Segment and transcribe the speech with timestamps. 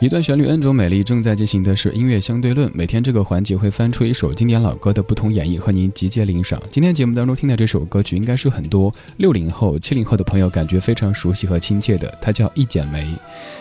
[0.00, 2.70] 一段旋律 N 种美丽，正在进行的是音乐相对论。
[2.72, 6.58] 每天这个环节会翻出一首经典老歌的不同演绎，和您集结领赏。
[6.70, 13.02] 今天节目当中听的这首歌曲，应该是很多六零后、七零后的朋友感觉非常熟悉和亲切的，它叫《一剪梅》。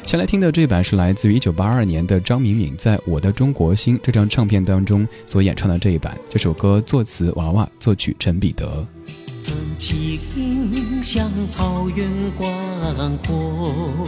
[0.05, 6.17] 先来听的这一版是来自于一九八二年的张敏敏在《我的中国心》这张唱片当中所演唱的这一版。
[6.29, 8.87] 这首歌作词娃娃，作曲陈彼得。
[9.43, 10.17] 真情
[11.03, 14.07] 像草原广阔。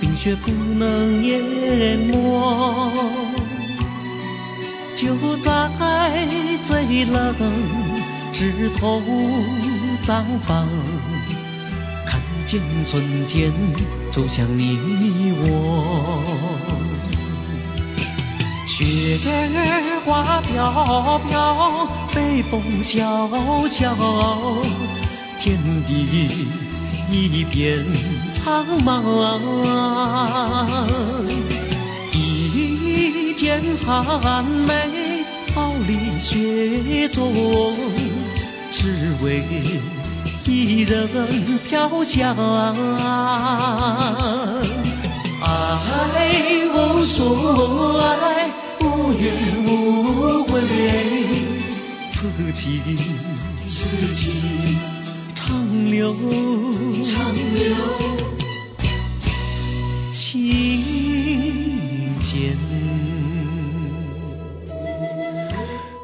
[0.00, 2.90] 冰雪不能淹没，
[4.94, 5.68] 就在
[6.62, 7.34] 最冷
[8.32, 9.02] 枝头
[10.02, 10.66] 绽放，
[12.06, 13.52] 看见春天
[14.10, 16.22] 走向你我。
[18.66, 19.18] 雪
[20.06, 23.28] 花飘飘，北风萧
[23.68, 23.94] 萧，
[25.38, 25.92] 天地
[27.10, 27.84] 一片。
[28.32, 29.02] 苍茫，
[32.12, 37.32] 一剪寒梅，傲立雪中，
[38.70, 39.42] 只为
[40.44, 41.08] 一人
[41.68, 42.36] 飘香。
[45.42, 45.46] 爱
[46.72, 49.24] 无所爱，无怨
[49.66, 50.52] 无悔，
[52.10, 52.80] 此情
[53.66, 54.22] 此情
[55.50, 56.12] 长流
[57.02, 58.10] 长留。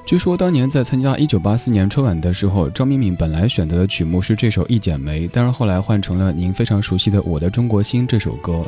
[0.07, 8.65] 据说当年在参加一九八四年春晚的时候，张敏敏本来选择的曲目是这首《一剪梅》，但是后来换成了您非常熟悉的《我的中国心》这首歌。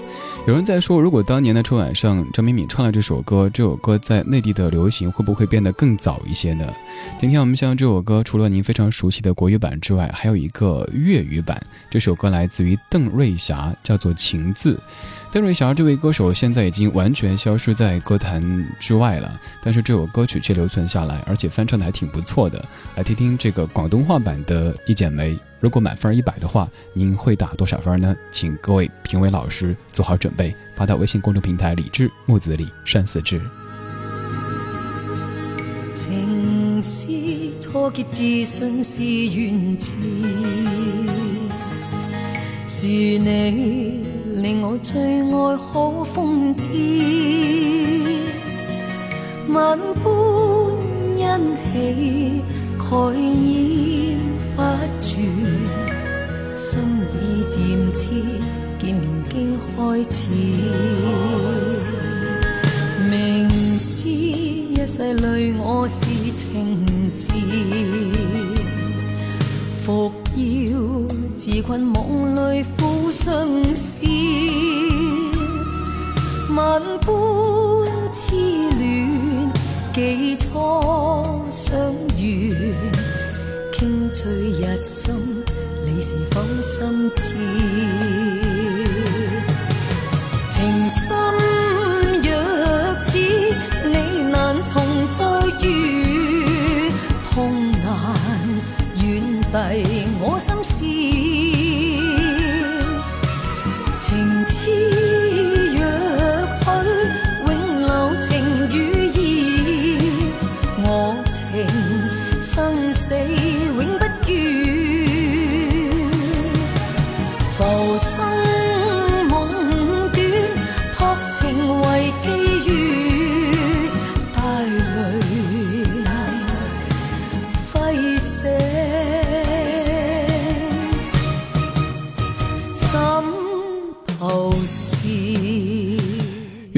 [0.48, 6.66] 有人在说，如果当年的春晚上张敏敏唱了这首歌，这首歌在内地的流行会不会变得更早一些呢？
[7.20, 11.64] 今天我们向这首歌，除了您非常熟悉的国语版之外，还有一个粤语版。
[11.88, 14.74] 这首歌来自于邓瑞霞，叫做《情字》。
[15.30, 18.42] 邓瑞霞这位歌手现在已经完全消失在歌坛
[18.80, 22.64] 之外了，但是这首歌曲却留存下来，而且翻唱的还挺不错的。
[22.96, 28.16] 来听听这个广东话版的《一剪梅》，如果满分一百的话，您会打多少分呢？
[28.30, 33.38] 请各位评委老师做好准备，发到微信公众平台“李志木子李山四志”。
[35.94, 37.06] 情丝
[37.60, 39.02] 错结，自信是
[39.38, 39.92] 缘字，
[42.66, 44.07] 是你。
[44.42, 46.70] 令我最爱好风姿，
[49.48, 50.10] 万般
[51.16, 51.26] 欣
[51.72, 52.44] 喜
[52.78, 52.86] 盖
[53.18, 54.16] 掩
[54.54, 54.62] 不
[55.00, 55.10] 住，
[56.56, 56.80] 心
[57.14, 57.56] 已渐
[57.96, 58.00] 痴，
[58.78, 59.66] 见面经开
[60.08, 60.16] 始。
[63.10, 65.96] 明知一世累我是
[66.36, 67.32] 情字，
[69.84, 70.40] 服要
[71.36, 72.62] 自困梦里
[73.10, 74.02] 相思。
[76.54, 78.34] 万般痴
[78.78, 79.52] 恋，
[79.94, 80.48] 几初
[81.50, 82.74] 相遇，
[83.78, 85.16] 倾醉一生，
[85.84, 87.34] 你是否心知？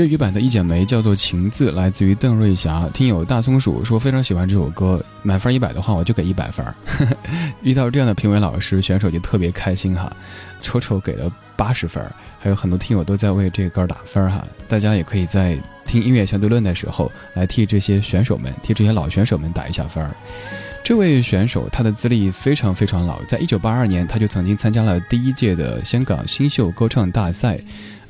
[0.01, 2.89] 粤语版的《一剪梅》叫做《情字》，来自于邓瑞霞。
[2.95, 6.65] 听友大松鼠说非常喜欢这首歌，满分一百的话，我就给一百分。
[7.61, 10.11] 遇到这样的评委老师，选手就特别开心哈。
[10.63, 12.03] 丑丑给了八十分，
[12.39, 14.43] 还有很多听友都在为这个歌打分哈。
[14.67, 20.03] 大家也可以在听音乐相对论的时候，来替这些选手们、替这些老选手们打一下分。
[20.83, 27.61] 这位选手他的资历非常非常老，在一九八二年他就曾经参加了第一届的香港新秀歌唱大赛。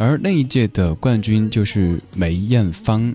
[0.00, 3.14] 而那一届的冠军就是梅艳芳。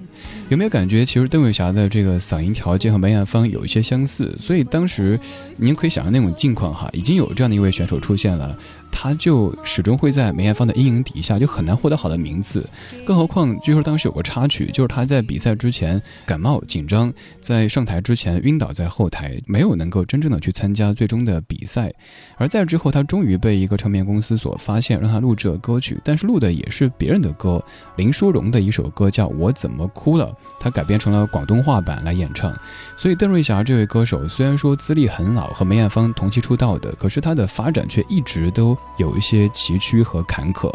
[0.49, 4.31] 有没有感觉，其实邓伟霞的这个嗓音条件和梅艳芳有一些相似？
[4.39, 5.19] 所以当时
[5.57, 8.55] 您可以想象那种境况哈，已经有这样的一位选手出现了。
[8.97, 12.65] 他就始终会在梅艳芳的阴影底下，就很难获得好的名次。
[13.03, 17.11] 更何况，据说当时有个插曲，就是他在比赛之前感冒紧张，
[17.41, 21.91] 在上台之前晕倒在后台，没有能够真正的去参加最终的比赛。
[22.37, 27.63] 而在之后，他终于被一个唱片公司所发现，让他录制了歌曲，但是录的也是是别人的歌，
[27.95, 30.25] 林淑荣的一首歌叫《我怎么哭了》，
[30.59, 32.53] 他改编成了广东话版来演唱。
[32.97, 38.77] 所以，邓瑞霞这位歌手虽然说资历很老，和梅艳芳同期出道的，可是她的发展却一直都。
[38.97, 40.73] 有一些崎岖和坎坷。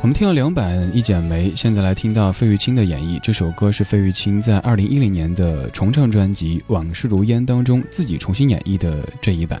[0.00, 3.20] 我们听了两版《一剪梅》，现在来听到费玉清的演绎。
[3.22, 9.60] 这首歌是费玉清在二零一零年的重唱专辑《往事如烟》当中自己重新演绎的这一版。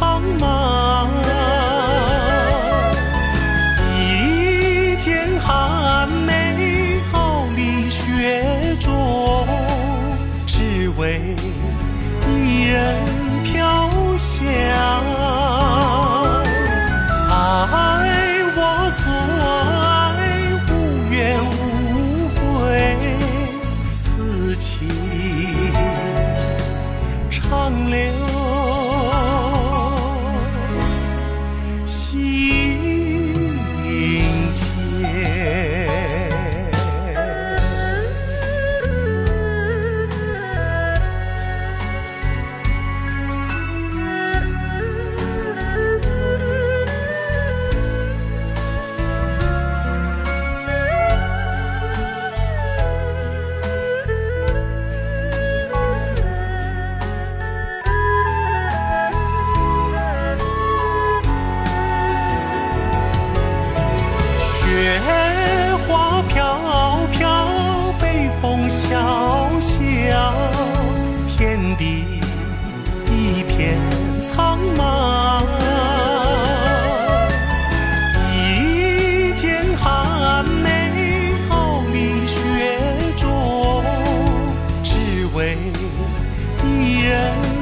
[0.00, 1.10] 苍茫。
[3.92, 8.42] 一剪寒梅，傲立雪
[8.80, 9.46] 中。
[10.46, 11.36] 只为
[12.26, 12.96] 一人
[86.64, 87.59] 依然。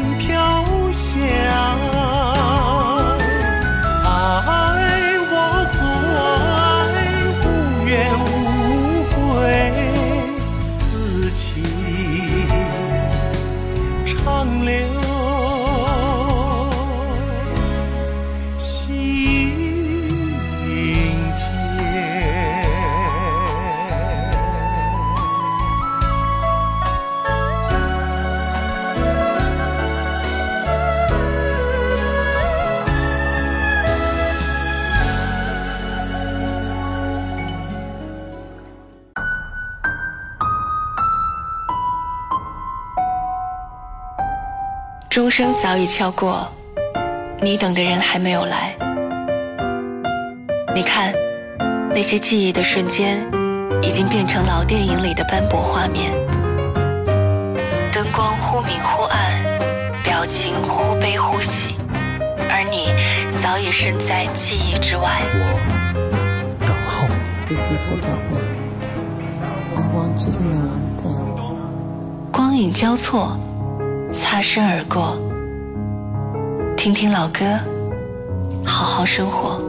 [45.19, 46.47] 钟声早已敲过，
[47.43, 48.73] 你等的人还没有来。
[50.73, 51.13] 你看，
[51.93, 53.27] 那些记忆的瞬间，
[53.83, 56.13] 已经变成老电影里的斑驳画面。
[57.93, 59.19] 灯光忽明忽暗，
[60.05, 61.75] 表情忽悲忽喜，
[62.49, 62.87] 而你
[63.43, 65.03] 早已身在记忆之外。
[65.35, 65.41] 我
[66.61, 67.09] 等候
[67.49, 67.57] 你。
[72.31, 73.37] 光影交错。
[74.11, 75.19] 擦身而过，
[76.77, 77.45] 听听老歌，
[78.65, 79.68] 好好生活。